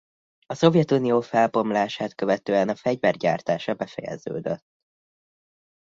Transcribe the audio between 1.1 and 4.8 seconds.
felbomlását követően a fegyver gyártása befejeződött.